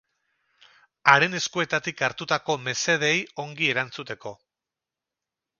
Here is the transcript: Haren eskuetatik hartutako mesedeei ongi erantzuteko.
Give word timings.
Haren 1.11 1.39
eskuetatik 1.41 2.01
hartutako 2.09 2.57
mesedeei 2.69 3.15
ongi 3.47 3.71
erantzuteko. 3.75 4.37